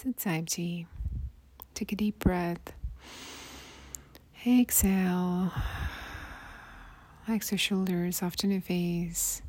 Sit 0.00 0.18
Saibji. 0.18 0.86
Take 1.74 1.90
a 1.90 1.96
deep 1.96 2.20
breath. 2.20 2.72
Exhale. 4.46 5.50
Relax 7.26 7.50
your 7.50 7.58
shoulders, 7.58 8.18
soften 8.18 8.52
your 8.52 8.60
face. 8.60 9.42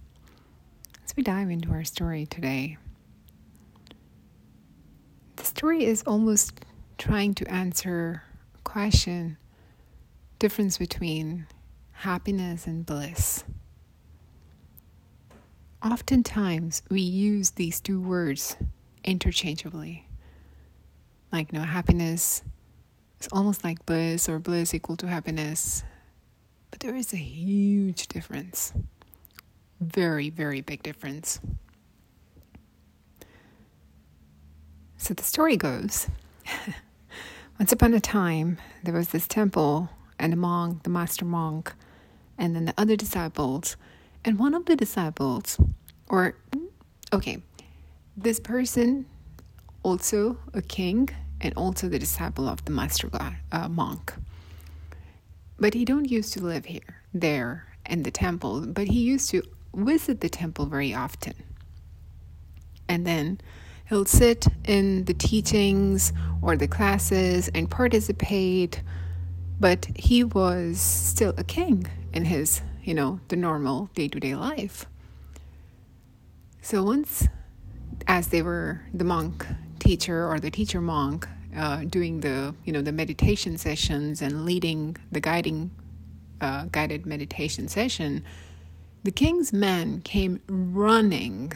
As 1.05 1.15
we 1.15 1.21
dive 1.21 1.51
into 1.51 1.69
our 1.69 1.83
story 1.83 2.25
today, 2.25 2.79
the 5.35 5.43
story 5.45 5.85
is 5.85 6.01
almost 6.07 6.65
trying 6.97 7.35
to 7.35 7.47
answer 7.47 8.23
a 8.57 8.61
question 8.63 9.37
difference 10.39 10.79
between 10.79 11.45
happiness 11.91 12.65
and 12.65 12.87
bliss. 12.87 13.43
Oftentimes, 15.85 16.81
we 16.89 17.01
use 17.01 17.51
these 17.51 17.79
two 17.79 18.01
words 18.01 18.57
interchangeably. 19.03 20.08
Like, 21.31 21.51
you 21.51 21.59
know, 21.59 21.65
happiness 21.65 22.43
is 23.19 23.27
almost 23.31 23.63
like 23.63 23.85
bliss, 23.85 24.27
or 24.27 24.39
bliss 24.39 24.73
equal 24.73 24.97
to 24.97 25.07
happiness. 25.07 25.83
But 26.71 26.79
there 26.79 26.95
is 26.95 27.13
a 27.13 27.17
huge 27.17 28.07
difference. 28.07 28.73
Very, 29.79 30.29
very 30.29 30.61
big 30.61 30.83
difference. 30.83 31.39
So 34.97 35.13
the 35.13 35.23
story 35.23 35.55
goes 35.55 36.07
Once 37.59 37.71
upon 37.73 37.93
a 37.93 37.99
time, 37.99 38.57
there 38.83 38.93
was 38.93 39.09
this 39.09 39.27
temple, 39.27 39.89
and 40.17 40.31
a 40.31 40.35
monk, 40.35 40.83
the 40.83 40.89
master 40.89 41.25
monk, 41.25 41.73
and 42.37 42.55
then 42.55 42.65
the 42.65 42.73
other 42.77 42.95
disciples. 42.95 43.75
And 44.23 44.39
one 44.39 44.53
of 44.53 44.65
the 44.65 44.77
disciples, 44.77 45.59
or, 46.07 46.35
okay, 47.11 47.41
this 48.15 48.39
person 48.39 49.05
also 49.89 50.37
a 50.53 50.61
king 50.61 51.09
and 51.41 51.51
also 51.55 51.89
the 51.89 51.97
disciple 51.97 52.47
of 52.47 52.63
the 52.65 52.71
master 52.71 53.07
god, 53.07 53.35
uh, 53.51 53.67
monk. 53.67 54.13
But 55.57 55.73
he 55.73 55.83
don't 55.83 56.09
used 56.09 56.31
to 56.33 56.41
live 56.41 56.65
here, 56.65 57.01
there, 57.11 57.65
in 57.87 58.03
the 58.03 58.11
temple, 58.11 58.67
but 58.67 58.87
he 58.87 58.99
used 59.01 59.31
to 59.31 59.41
visit 59.73 60.21
the 60.21 60.29
temple 60.29 60.67
very 60.67 60.93
often. 60.93 61.33
And 62.87 63.05
then 63.05 63.41
he'll 63.87 64.05
sit 64.05 64.47
in 64.65 65.05
the 65.05 65.15
teachings 65.15 66.13
or 66.41 66.55
the 66.55 66.67
classes 66.67 67.49
and 67.55 67.69
participate, 67.69 68.83
but 69.59 69.87
he 69.95 70.23
was 70.23 70.79
still 70.79 71.33
a 71.35 71.43
king 71.43 71.87
in 72.13 72.25
his, 72.25 72.61
you 72.83 72.93
know, 72.93 73.19
the 73.29 73.35
normal 73.35 73.89
day 73.95 74.07
to 74.07 74.19
day 74.19 74.35
life. 74.35 74.85
So 76.61 76.83
once, 76.83 77.27
as 78.07 78.27
they 78.27 78.43
were 78.43 78.81
the 78.93 79.03
monk 79.03 79.47
teacher 79.89 80.27
or 80.29 80.39
the 80.39 80.51
teacher 80.51 80.81
monk 80.81 81.27
uh, 81.57 81.77
doing 81.97 82.19
the 82.19 82.53
you 82.63 82.71
know 82.71 82.83
the 82.89 82.91
meditation 82.91 83.57
sessions 83.57 84.21
and 84.21 84.45
leading 84.45 84.95
the 85.11 85.19
guiding 85.19 85.71
uh, 86.41 86.65
guided 86.71 87.07
meditation 87.07 87.67
session, 87.67 88.23
the 89.03 89.11
king's 89.11 89.51
men 89.51 89.99
came 90.01 90.39
running, 90.47 91.51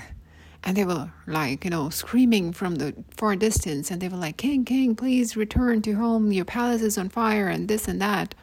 and 0.64 0.76
they 0.76 0.84
were 0.84 1.12
like 1.28 1.64
you 1.64 1.70
know 1.70 1.92
screaming 1.92 2.52
from 2.54 2.74
the 2.82 2.96
far 3.12 3.36
distance, 3.36 3.92
and 3.92 4.02
they 4.02 4.10
were 4.10 4.24
like, 4.26 4.38
"King, 4.38 4.66
king, 4.66 4.96
please 4.96 5.38
return 5.38 5.84
to 5.84 5.94
home. 5.94 6.32
Your 6.32 6.46
palace 6.46 6.82
is 6.82 6.98
on 6.98 7.10
fire, 7.10 7.48
and 7.48 7.68
this 7.68 7.88
and 7.88 8.02
that." 8.02 8.34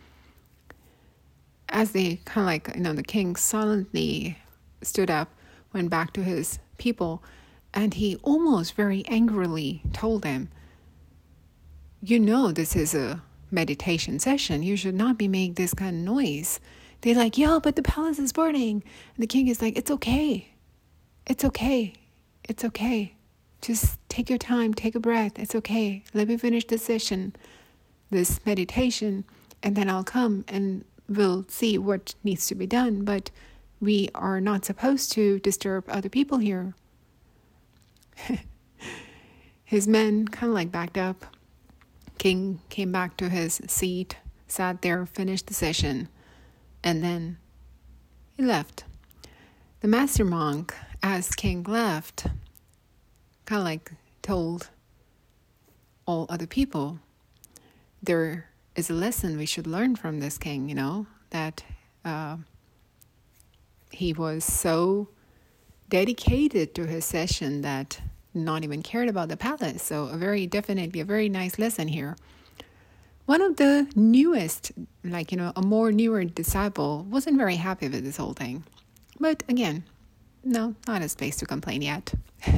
As 1.68 1.90
they 1.90 2.20
kind 2.30 2.44
of 2.44 2.50
like 2.52 2.76
you 2.76 2.82
know 2.84 2.92
the 2.92 3.02
king 3.02 3.34
silently 3.34 4.38
stood 4.82 5.10
up, 5.10 5.28
went 5.72 5.90
back 5.90 6.12
to 6.12 6.22
his 6.22 6.60
people, 6.78 7.24
and 7.72 7.94
he 7.94 8.16
almost 8.22 8.74
very 8.74 9.04
angrily 9.06 9.82
told 9.92 10.22
them 10.22 10.48
you 12.02 12.18
know 12.18 12.50
this 12.50 12.74
is 12.74 12.94
a 12.94 13.22
meditation 13.50 14.18
session. 14.18 14.62
You 14.62 14.76
should 14.76 14.94
not 14.94 15.18
be 15.18 15.28
making 15.28 15.54
this 15.54 15.74
kind 15.74 15.96
of 15.96 16.14
noise. 16.14 16.60
They're 17.00 17.14
like, 17.14 17.36
yo, 17.36 17.60
but 17.60 17.76
the 17.76 17.82
palace 17.82 18.18
is 18.18 18.32
burning. 18.32 18.82
And 19.14 19.22
the 19.22 19.26
king 19.26 19.48
is 19.48 19.60
like, 19.60 19.76
it's 19.76 19.90
okay. 19.90 20.48
It's 21.26 21.44
okay. 21.44 21.94
It's 22.44 22.64
okay. 22.64 23.14
Just 23.60 23.98
take 24.08 24.30
your 24.30 24.38
time, 24.38 24.72
take 24.72 24.94
a 24.94 25.00
breath. 25.00 25.38
It's 25.38 25.54
okay. 25.54 26.02
Let 26.14 26.28
me 26.28 26.36
finish 26.36 26.66
this 26.66 26.82
session, 26.82 27.36
this 28.10 28.40
meditation, 28.46 29.24
and 29.62 29.76
then 29.76 29.90
I'll 29.90 30.04
come 30.04 30.44
and 30.48 30.84
we'll 31.08 31.44
see 31.48 31.76
what 31.76 32.14
needs 32.24 32.46
to 32.46 32.54
be 32.54 32.66
done. 32.66 33.04
But 33.04 33.30
we 33.80 34.08
are 34.14 34.40
not 34.40 34.64
supposed 34.64 35.12
to 35.12 35.38
disturb 35.40 35.84
other 35.88 36.08
people 36.08 36.38
here. 36.38 36.74
His 39.64 39.86
men 39.86 40.26
kind 40.28 40.50
of 40.50 40.54
like 40.54 40.72
backed 40.72 40.98
up 40.98 41.24
King 42.20 42.60
came 42.68 42.92
back 42.92 43.16
to 43.16 43.30
his 43.30 43.62
seat, 43.66 44.18
sat 44.46 44.82
there, 44.82 45.06
finished 45.06 45.46
the 45.46 45.54
session, 45.54 46.06
and 46.84 47.02
then 47.02 47.38
he 48.36 48.42
left. 48.42 48.84
The 49.80 49.88
master 49.88 50.26
monk, 50.26 50.74
as 51.02 51.30
King 51.30 51.62
left, 51.62 52.26
kind 53.46 53.60
of 53.60 53.64
like 53.64 53.92
told 54.20 54.68
all 56.04 56.26
other 56.28 56.46
people 56.46 56.98
there 58.02 58.50
is 58.76 58.90
a 58.90 58.92
lesson 58.92 59.38
we 59.38 59.46
should 59.46 59.66
learn 59.66 59.96
from 59.96 60.20
this 60.20 60.36
king, 60.36 60.68
you 60.68 60.74
know, 60.74 61.06
that 61.30 61.64
uh, 62.04 62.36
he 63.90 64.12
was 64.12 64.44
so 64.44 65.08
dedicated 65.90 66.74
to 66.76 66.86
his 66.86 67.04
session 67.04 67.60
that 67.62 68.00
not 68.32 68.64
even 68.64 68.82
cared 68.82 69.08
about 69.08 69.28
the 69.28 69.36
palace. 69.36 69.82
So, 69.82 70.04
a 70.06 70.16
very 70.16 70.46
definitely 70.46 71.00
a 71.00 71.04
very 71.04 71.28
nice 71.28 71.58
lesson 71.58 71.88
here. 71.88 72.16
One 73.26 73.42
of 73.42 73.56
the 73.56 73.86
newest, 73.94 74.72
like, 75.04 75.30
you 75.30 75.38
know, 75.38 75.52
a 75.54 75.62
more 75.62 75.92
newer 75.92 76.24
disciple 76.24 77.06
wasn't 77.10 77.36
very 77.36 77.56
happy 77.56 77.88
with 77.88 78.04
this 78.04 78.16
whole 78.16 78.32
thing. 78.32 78.64
But 79.20 79.42
again, 79.48 79.84
no, 80.42 80.74
not 80.88 81.02
a 81.02 81.08
space 81.08 81.36
to 81.36 81.46
complain 81.46 81.82
yet. 81.82 82.14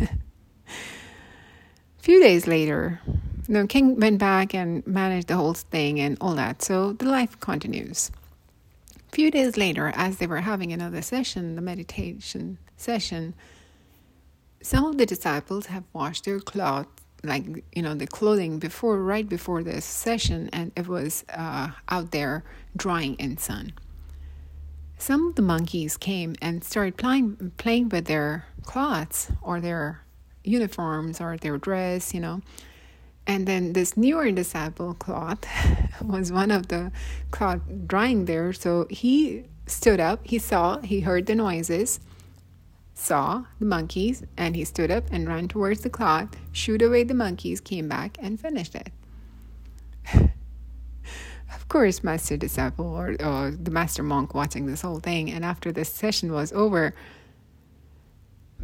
few 1.98 2.22
days 2.22 2.46
later, 2.46 3.00
the 3.48 3.66
king 3.66 3.98
went 3.98 4.18
back 4.18 4.54
and 4.54 4.86
managed 4.86 5.28
the 5.28 5.36
whole 5.36 5.54
thing 5.54 6.00
and 6.00 6.16
all 6.20 6.34
that. 6.36 6.62
So 6.62 6.92
the 6.92 7.06
life 7.06 7.38
continues. 7.40 8.10
Few 9.10 9.30
days 9.30 9.58
later, 9.58 9.92
as 9.94 10.16
they 10.16 10.26
were 10.26 10.40
having 10.40 10.72
another 10.72 11.02
session, 11.02 11.54
the 11.54 11.60
meditation 11.60 12.56
session, 12.82 13.34
some 14.62 14.84
of 14.84 14.98
the 14.98 15.06
disciples 15.06 15.66
have 15.66 15.84
washed 15.92 16.24
their 16.24 16.40
cloth 16.40 16.86
like 17.24 17.44
you 17.72 17.82
know 17.82 17.94
the 17.94 18.06
clothing 18.06 18.58
before 18.58 19.00
right 19.00 19.28
before 19.28 19.62
this 19.62 19.84
session 19.84 20.50
and 20.52 20.72
it 20.76 20.88
was 20.88 21.24
uh, 21.32 21.68
out 21.88 22.10
there 22.10 22.44
drying 22.76 23.14
in 23.14 23.36
sun. 23.38 23.72
Some 24.98 25.28
of 25.28 25.34
the 25.34 25.42
monkeys 25.42 25.96
came 25.96 26.34
and 26.42 26.64
started 26.64 26.96
playing 26.96 27.52
playing 27.56 27.90
with 27.90 28.06
their 28.06 28.46
cloths 28.64 29.30
or 29.40 29.60
their 29.60 30.02
uniforms 30.44 31.20
or 31.20 31.36
their 31.36 31.58
dress 31.58 32.12
you 32.14 32.20
know. 32.20 32.42
And 33.24 33.46
then 33.46 33.72
this 33.72 33.96
newer 33.96 34.32
disciple 34.32 34.94
cloth 34.94 35.46
was 36.02 36.32
one 36.32 36.50
of 36.50 36.66
the 36.66 36.90
cloth 37.30 37.60
drying 37.86 38.24
there. 38.24 38.52
So 38.52 38.88
he 38.90 39.44
stood 39.66 40.00
up 40.00 40.20
he 40.24 40.38
saw 40.38 40.80
he 40.80 41.00
heard 41.00 41.26
the 41.26 41.36
noises 41.36 42.00
saw 42.94 43.44
the 43.58 43.64
monkeys, 43.64 44.22
and 44.36 44.54
he 44.54 44.64
stood 44.64 44.90
up 44.90 45.04
and 45.10 45.26
ran 45.26 45.48
towards 45.48 45.82
the 45.82 45.90
cloth, 45.90 46.36
shooed 46.52 46.82
away 46.82 47.04
the 47.04 47.14
monkeys, 47.14 47.60
came 47.60 47.88
back, 47.88 48.16
and 48.20 48.40
finished 48.40 48.74
it. 48.74 48.92
of 51.54 51.68
course, 51.68 52.04
Master 52.04 52.36
Disciple 52.36 52.86
or, 52.86 53.16
or 53.24 53.50
the 53.50 53.70
Master 53.70 54.02
Monk 54.02 54.34
watching 54.34 54.66
this 54.66 54.82
whole 54.82 55.00
thing, 55.00 55.30
and 55.30 55.44
after 55.44 55.72
this 55.72 55.88
session 55.88 56.32
was 56.32 56.52
over, 56.52 56.94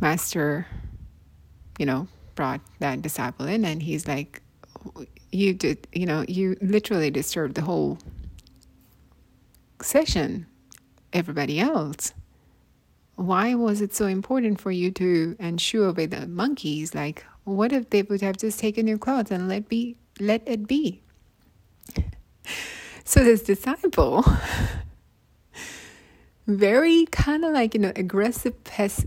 Master, 0.00 0.66
you 1.78 1.86
know, 1.86 2.06
brought 2.34 2.60
that 2.78 3.02
disciple 3.02 3.46
in, 3.46 3.64
and 3.64 3.82
he's 3.82 4.06
like, 4.06 4.42
"You 5.32 5.54
did, 5.54 5.88
you 5.92 6.06
know, 6.06 6.24
you 6.28 6.56
literally 6.60 7.10
disturbed 7.10 7.56
the 7.56 7.62
whole 7.62 7.98
session. 9.82 10.46
Everybody 11.12 11.58
else." 11.58 12.12
Why 13.18 13.52
was 13.54 13.80
it 13.80 13.92
so 13.92 14.06
important 14.06 14.60
for 14.60 14.70
you 14.70 14.92
to 14.92 15.36
ensure 15.40 15.92
with 15.92 16.12
the 16.12 16.28
monkeys? 16.28 16.94
Like, 16.94 17.26
what 17.42 17.72
if 17.72 17.90
they 17.90 18.02
would 18.02 18.20
have 18.20 18.36
just 18.36 18.60
taken 18.60 18.86
your 18.86 18.98
clothes 18.98 19.32
and 19.32 19.48
let 19.48 19.68
be 19.68 19.96
let 20.20 20.42
it 20.46 20.68
be? 20.68 21.02
so 23.04 23.24
this 23.24 23.42
disciple, 23.42 24.24
very 26.46 27.06
kind 27.06 27.44
of 27.44 27.52
like 27.52 27.74
you 27.74 27.80
know 27.80 27.92
aggressive 27.96 28.54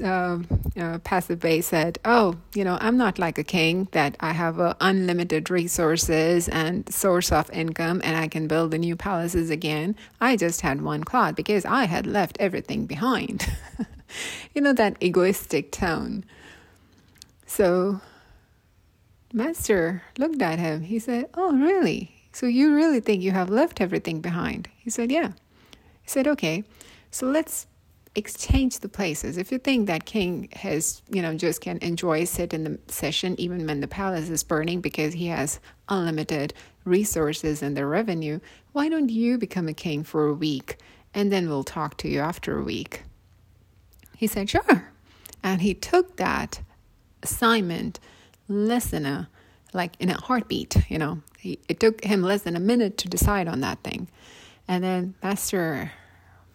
uh, 0.04 0.40
uh, 0.78 1.00
passive 1.06 1.40
base 1.40 1.68
said, 1.68 1.98
"Oh, 2.04 2.36
you 2.54 2.66
know, 2.66 2.78
I'm 2.81 2.98
not 2.98 3.18
like 3.18 3.38
a 3.38 3.46
king 3.46 3.88
that 3.94 4.18
I 4.19 4.34
have 4.34 4.60
uh, 4.60 4.74
unlimited 4.81 5.50
resources 5.50 6.50
and 6.50 6.92
source 6.94 7.31
of 7.31 7.50
income, 7.52 8.02
and 8.04 8.18
I 8.18 8.28
can 8.28 8.50
build 8.50 8.72
the 8.72 8.78
new 8.78 8.98
palaces 8.98 9.50
again. 9.50 9.96
I 10.19 10.36
just 10.36 10.60
had 10.60 10.81
one 10.81 11.06
cloth 11.06 11.38
because 11.38 11.63
I 11.63 11.86
had 11.86 12.06
left 12.06 12.36
everything 12.42 12.88
behind." 12.88 13.48
you 14.56 14.62
know, 14.62 14.74
that 14.74 15.02
egoistic 15.02 15.72
tone. 15.72 16.24
So 17.46 18.02
Master 19.34 20.04
looked 20.18 20.42
at 20.42 20.60
him. 20.60 20.81
He 20.81 21.00
said, 21.00 21.30
Oh, 21.34 21.56
really? 21.56 22.16
So 22.34 22.46
you 22.46 22.74
really 22.74 23.00
think 23.00 23.22
you 23.22 23.31
have 23.31 23.50
left 23.50 23.81
everything 23.81 24.22
behind? 24.22 24.69
He 24.78 24.90
said, 24.90 25.12
Yeah. 25.12 25.31
He 26.02 26.10
said, 26.10 26.28
Okay, 26.28 26.63
so 27.10 27.28
let's 27.28 27.68
exchange 28.16 28.80
the 28.80 28.90
places. 28.90 29.38
If 29.38 29.52
you 29.52 29.58
think 29.58 29.88
that 29.88 30.06
king 30.06 30.50
has, 30.54 31.02
you 31.10 31.22
know, 31.22 31.36
just 31.36 31.62
can 31.62 31.78
enjoy 31.78 32.25
sit 32.25 32.54
in 32.54 32.63
the 32.66 32.80
session 32.88 33.40
even 33.40 33.66
when 33.66 33.80
the 33.80 33.88
palace 33.88 34.30
is 34.30 34.44
burning 34.44 34.81
because 34.81 35.13
he 35.13 35.28
has 35.28 35.60
unlimited 35.88 36.54
resources 36.84 37.62
and 37.62 37.78
the 37.78 37.86
revenue, 37.86 38.40
why 38.74 38.90
don't 38.90 39.10
you 39.10 39.38
become 39.38 39.68
a 39.68 39.74
king 39.74 40.04
for 40.04 40.28
a 40.28 40.34
week 40.34 40.78
and 41.13 41.31
then 41.31 41.48
we'll 41.48 41.63
talk 41.63 41.98
to 41.98 42.10
you 42.10 42.19
after 42.19 42.58
a 42.58 42.63
week? 42.63 43.04
He 44.22 44.28
said, 44.28 44.52
Sure. 44.52 44.92
And 45.42 45.64
he 45.64 45.74
took 45.74 46.18
that 46.18 46.62
assignment 47.24 48.00
a 48.48 49.28
like 49.74 49.94
in 50.00 50.12
a 50.12 50.22
heartbeat, 50.22 50.78
you 50.90 51.00
know. 51.00 51.24
He, 51.40 51.58
it 51.68 51.80
took 51.80 52.04
him 52.04 52.22
less 52.22 52.44
than 52.44 52.56
a 52.56 52.60
minute 52.60 53.00
to 53.00 53.10
decide 53.10 53.48
on 53.48 53.62
that 53.62 53.80
thing. 53.82 54.10
And 54.68 54.84
then 54.84 55.16
Master 55.24 55.94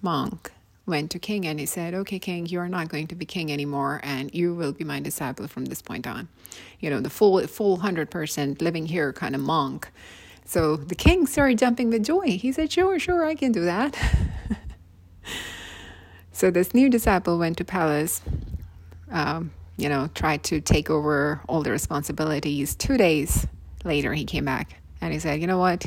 Monk 0.01 0.53
went 0.87 1.11
to 1.11 1.19
King 1.19 1.45
and 1.45 1.59
he 1.59 1.67
said, 1.67 1.93
Okay, 1.93 2.21
King, 2.21 2.47
you 2.47 2.61
are 2.61 2.69
not 2.69 2.89
going 2.89 3.09
to 3.09 3.17
be 3.17 3.27
king 3.27 3.51
anymore, 3.51 4.01
and 4.05 4.33
you 4.33 4.55
will 4.55 4.73
be 4.73 4.85
my 4.85 5.01
disciple 5.01 5.49
from 5.49 5.65
this 5.65 5.83
point 5.83 6.07
on. 6.07 6.29
You 6.79 6.91
know, 6.91 7.01
the 7.01 7.11
full 7.11 7.45
full 7.49 7.79
hundred 7.79 8.13
percent 8.13 8.63
living 8.63 8.87
here 8.87 9.13
kind 9.13 9.35
of 9.35 9.41
monk. 9.41 9.91
So 10.45 10.77
the 10.77 10.95
king 10.95 11.27
started 11.27 11.59
jumping 11.59 11.91
with 11.91 12.05
joy. 12.05 12.39
He 12.39 12.53
said, 12.53 12.71
Sure, 12.71 12.97
sure, 13.01 13.25
I 13.25 13.35
can 13.35 13.51
do 13.51 13.65
that. 13.65 13.99
so 16.37 16.51
this 16.51 16.75
new 16.75 16.91
disciple 16.91 17.39
went 17.39 17.57
to 17.57 17.65
palace, 17.65 18.21
um, 19.11 19.53
you 19.79 19.89
know, 19.89 20.11
tried 20.15 20.43
to 20.45 20.61
take 20.61 20.91
over 20.91 21.41
all 21.49 21.63
the 21.63 21.71
responsibilities. 21.71 22.75
Two 22.75 22.99
days 22.99 23.47
later, 23.85 24.13
he 24.13 24.27
came 24.27 24.45
back 24.45 24.81
and 25.01 25.15
he 25.15 25.19
said, 25.19 25.41
You 25.41 25.47
know 25.47 25.57
what? 25.57 25.87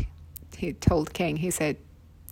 He 0.58 0.74
told 0.74 1.14
King, 1.14 1.38
he 1.38 1.52
said, 1.52 1.78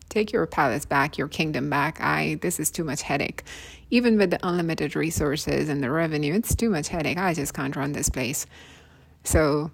take 0.10 0.31
your 0.31 0.48
palace 0.48 0.84
back, 0.84 1.19
your 1.19 1.28
kingdom 1.28 1.69
back. 1.69 2.02
I 2.02 2.40
this 2.42 2.60
is 2.60 2.72
too 2.72 2.84
much 2.84 3.04
headache. 3.04 3.44
Even 3.92 4.18
with 4.18 4.31
the 4.31 4.40
unlimited 4.42 4.96
resources 4.96 5.70
and 5.70 5.84
the 5.84 5.92
revenue, 5.92 6.34
it's 6.34 6.56
too 6.56 6.72
much 6.72 6.88
headache. 6.88 7.20
I 7.20 7.36
just 7.36 7.54
can't 7.54 7.75
run 7.75 7.92
this 7.92 8.10
place. 8.10 8.48
So 9.24 9.70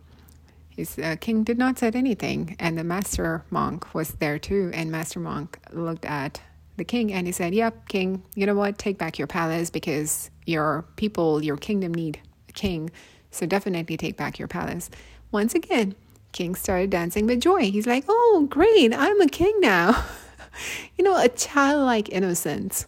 his 0.68 1.00
uh, 1.00 1.16
king 1.22 1.46
did 1.46 1.58
not 1.58 1.80
said 1.80 1.96
anything, 1.96 2.58
and 2.60 2.78
the 2.78 2.84
master 2.84 3.46
monk 3.52 3.94
was 3.94 4.16
there 4.16 4.38
too. 4.38 4.70
And 4.74 4.92
master 4.92 5.22
monk 5.22 5.60
looked 5.72 6.04
at 6.04 6.42
the 6.78 6.84
king 6.84 7.12
and 7.14 7.28
he 7.28 7.34
said, 7.34 7.54
"Yep, 7.54 7.88
king. 7.88 8.24
You 8.36 8.46
know 8.46 8.56
what? 8.56 8.78
Take 8.78 8.98
back 8.98 9.18
your 9.18 9.28
palace 9.28 9.70
because 9.70 10.30
your 10.46 10.86
people, 10.96 11.44
your 11.44 11.58
kingdom 11.58 11.94
need 11.94 12.20
a 12.50 12.54
king. 12.54 12.90
So 13.32 13.46
definitely 13.46 13.98
take 13.98 14.18
back 14.18 14.40
your 14.40 14.48
palace." 14.48 14.90
Once 15.32 15.56
again, 15.56 15.96
king 16.32 16.56
started 16.56 16.90
dancing 16.90 17.26
with 17.26 17.42
joy. 17.42 17.72
He's 17.72 17.88
like, 17.88 18.06
"Oh, 18.08 18.48
great! 18.50 18.94
I'm 18.94 19.22
a 19.22 19.28
king 19.28 19.60
now." 19.60 20.06
you 20.98 21.04
know, 21.04 21.18
a 21.18 21.30
childlike 21.30 22.10
innocence. 22.10 22.88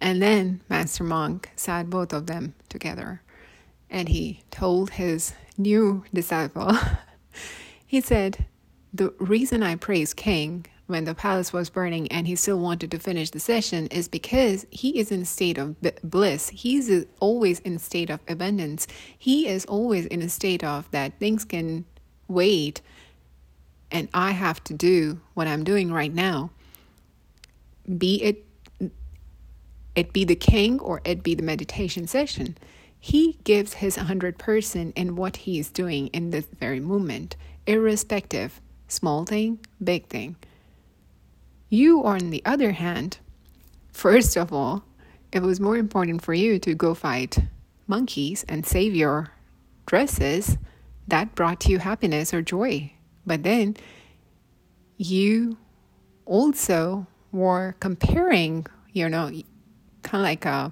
And 0.00 0.20
then 0.20 0.60
Master 0.68 1.04
Monk 1.04 1.50
sat 1.56 1.88
both 1.88 2.12
of 2.12 2.26
them 2.26 2.54
together 2.68 3.22
and 3.94 4.08
he 4.08 4.42
told 4.50 4.90
his 4.90 5.34
new 5.56 6.04
disciple, 6.12 6.76
he 7.86 8.00
said, 8.00 8.46
The 8.92 9.14
reason 9.18 9.62
I 9.62 9.76
praise 9.76 10.12
King 10.12 10.66
when 10.86 11.04
the 11.04 11.14
palace 11.14 11.52
was 11.52 11.70
burning 11.70 12.10
and 12.12 12.26
he 12.26 12.36
still 12.36 12.58
wanted 12.58 12.90
to 12.90 12.98
finish 12.98 13.30
the 13.30 13.40
session 13.40 13.86
is 13.86 14.06
because 14.08 14.66
he 14.70 14.98
is 14.98 15.10
in 15.10 15.22
a 15.22 15.24
state 15.24 15.58
of 15.58 15.76
bliss. 16.02 16.50
He's 16.50 17.04
always 17.20 17.60
in 17.60 17.76
a 17.76 17.78
state 17.78 18.10
of 18.10 18.20
abundance. 18.28 18.86
He 19.16 19.48
is 19.48 19.64
always 19.64 20.06
in 20.06 20.20
a 20.20 20.28
state 20.28 20.62
of 20.62 20.90
that 20.90 21.18
things 21.18 21.44
can 21.44 21.84
wait 22.28 22.82
and 23.94 24.08
I 24.12 24.32
have 24.32 24.62
to 24.64 24.74
do 24.74 25.20
what 25.34 25.46
I'm 25.46 25.62
doing 25.62 25.92
right 25.92 26.12
now, 26.12 26.50
be 27.98 28.22
it 28.22 28.44
it 29.94 30.12
be 30.12 30.24
the 30.24 30.34
king 30.34 30.80
or 30.80 31.00
it 31.04 31.22
be 31.22 31.36
the 31.36 31.42
meditation 31.44 32.08
session, 32.08 32.58
he 32.98 33.38
gives 33.44 33.74
his 33.74 33.96
100% 33.96 34.92
in 34.96 35.14
what 35.14 35.36
he 35.36 35.60
is 35.60 35.70
doing 35.70 36.08
in 36.08 36.30
this 36.30 36.46
very 36.58 36.80
moment, 36.80 37.36
irrespective, 37.68 38.60
small 38.88 39.24
thing, 39.24 39.60
big 39.82 40.08
thing. 40.08 40.34
You, 41.68 42.04
on 42.04 42.30
the 42.30 42.42
other 42.44 42.72
hand, 42.72 43.18
first 43.92 44.36
of 44.36 44.52
all, 44.52 44.84
it 45.32 45.42
was 45.42 45.58
more 45.58 45.76
important 45.76 46.22
for 46.22 46.34
you 46.34 46.58
to 46.60 46.74
go 46.74 46.94
fight 46.94 47.38
monkeys 47.86 48.44
and 48.48 48.64
save 48.64 48.94
your 48.94 49.32
dresses. 49.86 50.56
That 51.08 51.34
brought 51.34 51.66
you 51.66 51.78
happiness 51.78 52.32
or 52.32 52.42
joy. 52.42 52.92
But 53.26 53.42
then 53.42 53.76
you 54.96 55.56
also 56.24 57.06
were 57.32 57.74
comparing, 57.80 58.66
you 58.92 59.08
know, 59.08 59.30
kind 60.02 60.20
of 60.20 60.22
like 60.22 60.44
a, 60.44 60.50
uh, 60.50 60.70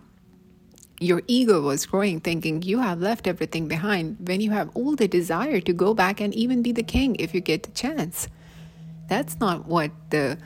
your 1.00 1.22
ego 1.26 1.60
was 1.60 1.84
growing, 1.84 2.20
thinking 2.20 2.62
you 2.62 2.78
have 2.78 3.00
left 3.00 3.26
everything 3.26 3.66
behind 3.66 4.16
when 4.20 4.40
you 4.40 4.52
have 4.52 4.70
all 4.74 4.94
the 4.94 5.08
desire 5.08 5.60
to 5.60 5.72
go 5.72 5.94
back 5.94 6.20
and 6.20 6.32
even 6.32 6.62
be 6.62 6.70
the 6.70 6.84
king 6.84 7.16
if 7.16 7.34
you 7.34 7.40
get 7.40 7.64
the 7.64 7.72
chance. 7.72 8.28
That's 9.08 9.40
not 9.40 9.66
what 9.66 9.90
the 10.10 10.38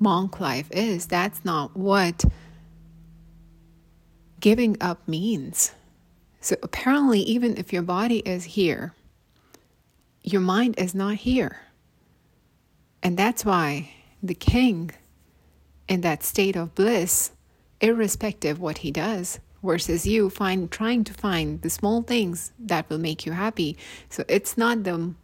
monk 0.00 0.40
life 0.40 0.68
is. 0.72 1.06
That's 1.06 1.44
not 1.44 1.76
what 1.76 2.24
giving 4.40 4.76
up 4.80 5.06
means. 5.06 5.72
So 6.40 6.56
apparently, 6.62 7.20
even 7.20 7.56
if 7.58 7.72
your 7.72 7.82
body 7.82 8.20
is 8.20 8.44
here, 8.44 8.94
your 10.22 10.40
mind 10.40 10.74
is 10.78 10.94
not 10.94 11.16
here. 11.16 11.60
And 13.02 13.16
that's 13.16 13.44
why 13.44 13.90
the 14.22 14.34
king, 14.34 14.90
in 15.88 16.00
that 16.00 16.22
state 16.22 16.56
of 16.56 16.74
bliss, 16.74 17.32
irrespective 17.80 18.58
what 18.58 18.78
he 18.78 18.90
does, 18.90 19.38
versus 19.62 20.06
you 20.06 20.30
find 20.30 20.70
trying 20.70 21.04
to 21.04 21.12
find 21.12 21.60
the 21.60 21.70
small 21.70 22.02
things 22.02 22.52
that 22.58 22.88
will 22.88 22.98
make 22.98 23.26
you 23.26 23.32
happy. 23.32 23.76
So 24.08 24.24
it's 24.28 24.56
not 24.56 24.84
the 24.84 25.14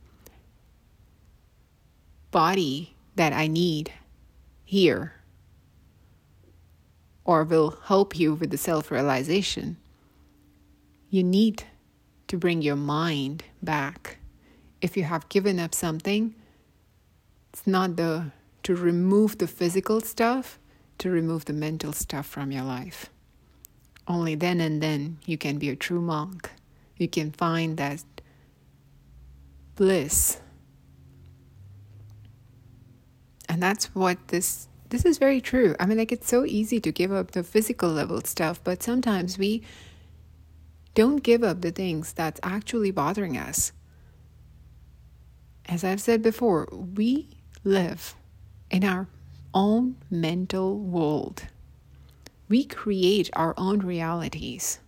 body 2.30 2.94
that 3.14 3.32
I 3.32 3.46
need 3.46 3.92
here 4.66 5.14
or 7.24 7.44
will 7.44 7.78
help 7.84 8.18
you 8.18 8.34
with 8.34 8.50
the 8.50 8.58
self 8.58 8.90
realization. 8.90 9.78
You 11.08 11.22
need 11.22 11.64
to 12.28 12.36
bring 12.36 12.60
your 12.60 12.76
mind 12.76 13.44
back 13.62 14.18
if 14.80 14.96
you 14.96 15.04
have 15.04 15.28
given 15.28 15.58
up 15.58 15.74
something, 15.74 16.34
it's 17.52 17.66
not 17.66 17.96
the 17.96 18.32
to 18.62 18.74
remove 18.74 19.38
the 19.38 19.46
physical 19.46 20.00
stuff, 20.00 20.58
to 20.98 21.10
remove 21.10 21.44
the 21.44 21.52
mental 21.52 21.92
stuff 21.92 22.26
from 22.26 22.50
your 22.50 22.64
life. 22.64 23.10
Only 24.08 24.34
then 24.34 24.60
and 24.60 24.82
then 24.82 25.18
you 25.24 25.38
can 25.38 25.58
be 25.58 25.70
a 25.70 25.76
true 25.76 26.00
monk. 26.00 26.50
You 26.96 27.08
can 27.08 27.30
find 27.30 27.76
that 27.76 28.02
bliss. 29.76 30.40
And 33.48 33.62
that's 33.62 33.94
what 33.94 34.28
this 34.28 34.68
this 34.88 35.04
is 35.04 35.18
very 35.18 35.40
true. 35.40 35.74
I 35.80 35.86
mean 35.86 35.98
like 35.98 36.12
it's 36.12 36.28
so 36.28 36.44
easy 36.44 36.80
to 36.80 36.92
give 36.92 37.12
up 37.12 37.32
the 37.32 37.42
physical 37.42 37.90
level 37.90 38.20
stuff, 38.22 38.60
but 38.62 38.82
sometimes 38.82 39.38
we 39.38 39.62
don't 40.94 41.22
give 41.22 41.42
up 41.42 41.60
the 41.60 41.72
things 41.72 42.12
that's 42.12 42.40
actually 42.42 42.90
bothering 42.90 43.36
us 43.36 43.72
as 45.68 45.82
I've 45.84 46.00
said 46.00 46.22
before, 46.22 46.68
we 46.72 47.28
live 47.64 48.14
in 48.70 48.84
our 48.84 49.08
own 49.52 49.96
mental 50.10 50.78
world. 50.78 51.44
We 52.48 52.64
create 52.64 53.30
our 53.32 53.54
own 53.56 53.80
realities. 53.80 54.78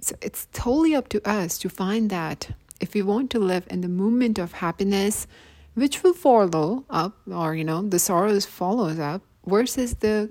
So 0.00 0.16
it's 0.20 0.48
totally 0.52 0.94
up 0.94 1.08
to 1.08 1.28
us 1.28 1.58
to 1.58 1.68
find 1.68 2.10
that 2.10 2.50
if 2.80 2.94
we 2.94 3.02
want 3.02 3.30
to 3.30 3.38
live 3.38 3.66
in 3.70 3.80
the 3.80 3.88
moment 3.88 4.38
of 4.38 4.52
happiness, 4.52 5.26
which 5.76 6.02
will 6.02 6.14
follow 6.14 6.84
up, 6.88 7.18
or 7.30 7.54
you 7.54 7.62
know, 7.62 7.82
the 7.82 7.98
sorrows 7.98 8.46
follows 8.46 8.98
up, 8.98 9.20
versus 9.44 9.96
the 9.96 10.30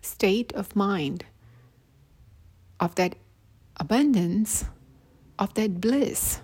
state 0.00 0.52
of 0.54 0.74
mind 0.74 1.24
of 2.80 2.94
that 2.94 3.14
abundance, 3.76 4.64
of 5.38 5.52
that 5.54 5.80
bliss 5.80 6.40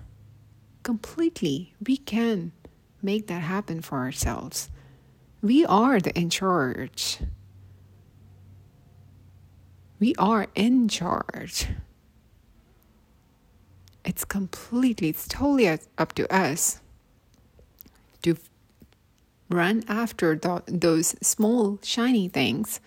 completely. 0.82 1.74
We 1.84 1.96
can 1.96 2.52
make 3.02 3.26
that 3.28 3.40
happen 3.40 3.80
for 3.80 3.98
ourselves. 3.98 4.68
We 5.40 5.64
are 5.64 5.98
the 5.98 6.16
in 6.18 6.28
charge. 6.28 7.18
We 9.98 10.14
are 10.18 10.48
in 10.54 10.88
charge. 10.88 11.68
It's 14.04 14.26
completely, 14.26 15.08
it's 15.08 15.26
totally 15.26 15.68
up 15.68 16.12
to 16.14 16.30
us 16.30 16.80
run 19.49 19.83
after 19.87 20.35
the, 20.35 20.63
those 20.67 21.15
small, 21.21 21.79
shiny 21.83 22.27
things 22.27 22.79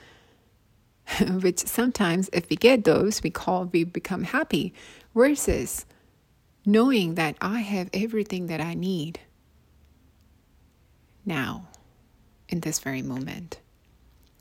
which 1.43 1.59
sometimes 1.59 2.31
if 2.33 2.49
we 2.49 2.57
get 2.57 2.85
those, 2.85 3.23
we 3.23 3.31
call 3.31 3.65
we 3.65 3.85
become 3.85 4.25
happy, 4.25 4.73
versus 5.15 5.85
knowing 6.65 7.17
that 7.17 7.37
I 7.41 7.61
have 7.61 7.91
everything 7.93 8.47
that 8.47 8.61
I 8.61 8.75
need 8.75 9.21
now 11.25 11.69
in 12.49 12.61
this 12.61 12.79
very 12.79 13.03
moment. 13.03 13.59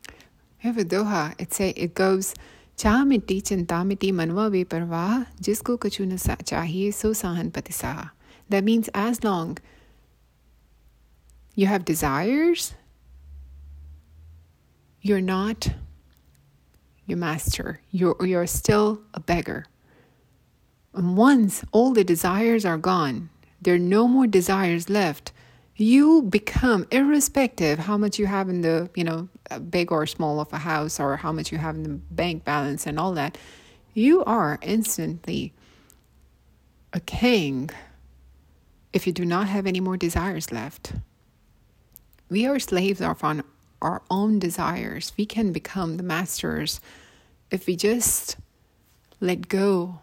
We 0.07 0.67
have 0.67 0.77
a 0.77 0.85
Doha, 0.85 1.33
it 1.39 1.53
say 1.53 1.69
it 1.75 1.95
goes 1.95 2.35
चाह 2.77 3.03
मिट्टी 3.05 3.39
चिंता 3.45 3.83
मिट्टी 3.83 4.11
मनवा 4.11 4.47
बेपरवाह 4.49 5.41
जिसको 5.41 5.75
कछु 5.83 6.05
न 6.05 6.17
चाहिए 6.17 6.91
सो 6.91 7.13
सहन 7.13 7.51
patisaha. 7.51 8.09
That 8.49 8.63
means 8.63 8.89
as 8.95 9.23
long 9.23 9.57
you 11.56 11.66
have 11.66 11.84
desires, 11.84 12.74
you're 15.00 15.20
not 15.20 15.68
your 17.06 17.18
master. 17.18 17.80
You're, 17.90 18.16
you're 18.24 18.46
still 18.46 19.00
a 19.14 19.20
beggar. 19.20 19.64
And 20.92 21.16
once 21.16 21.64
all 21.72 21.92
the 21.92 22.04
desires 22.04 22.64
are 22.64 22.76
gone, 22.76 23.30
there 23.60 23.74
are 23.74 23.78
no 23.78 24.06
more 24.06 24.26
desires 24.26 24.90
left. 24.90 25.32
You 25.76 26.22
become, 26.22 26.86
irrespective 26.90 27.78
how 27.78 27.96
much 27.96 28.18
you 28.18 28.26
have 28.26 28.48
in 28.48 28.60
the, 28.60 28.90
you 28.94 29.04
know, 29.04 29.28
big 29.70 29.92
or 29.92 30.06
small 30.06 30.40
of 30.40 30.52
a 30.52 30.58
house 30.58 30.98
or 30.98 31.16
how 31.16 31.32
much 31.32 31.52
you 31.52 31.58
have 31.58 31.76
in 31.76 31.82
the 31.82 31.90
bank 31.90 32.44
balance 32.44 32.86
and 32.86 32.98
all 32.98 33.12
that, 33.12 33.38
you 33.94 34.24
are 34.24 34.58
instantly 34.62 35.52
a 36.92 37.00
king 37.00 37.70
if 38.92 39.06
you 39.06 39.12
do 39.12 39.24
not 39.24 39.48
have 39.48 39.66
any 39.66 39.80
more 39.80 39.96
desires 39.96 40.50
left. 40.50 40.92
We 42.28 42.46
are 42.46 42.58
slaves 42.58 43.00
of 43.00 43.22
our 43.80 44.02
own 44.10 44.38
desires. 44.38 45.12
We 45.16 45.26
can 45.26 45.52
become 45.52 45.96
the 45.96 46.02
masters 46.02 46.80
if 47.50 47.66
we 47.66 47.76
just 47.76 48.36
let 49.20 49.48
go 49.48 50.00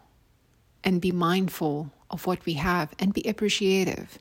and 0.83 1.01
be 1.01 1.11
mindful 1.11 1.91
of 2.09 2.25
what 2.25 2.45
we 2.45 2.53
have 2.53 2.93
and 2.99 3.13
be 3.13 3.23
appreciative. 3.23 4.19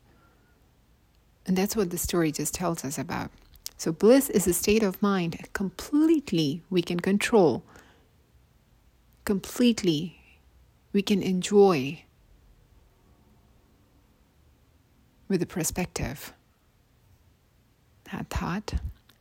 And 1.46 1.56
that's 1.56 1.76
what 1.76 1.90
the 1.90 1.98
story 1.98 2.32
just 2.32 2.54
tells 2.54 2.84
us 2.84 2.98
about. 2.98 3.30
So, 3.76 3.90
bliss 3.92 4.30
is 4.30 4.46
a 4.46 4.52
state 4.52 4.82
of 4.82 5.02
mind 5.02 5.48
completely 5.52 6.62
we 6.70 6.82
can 6.82 7.00
control, 7.00 7.64
completely 9.24 10.40
we 10.92 11.02
can 11.02 11.20
enjoy 11.20 12.04
with 15.28 15.42
a 15.42 15.46
perspective. 15.46 16.32
That 18.12 18.28
thought, 18.28 18.74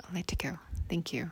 I'll 0.03 0.13
let 0.13 0.31
it 0.33 0.37
go. 0.37 0.57
Thank 0.89 1.13
you. 1.13 1.31